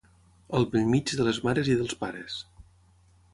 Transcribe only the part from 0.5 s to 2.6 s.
Al bell mig de les mares i dels pares.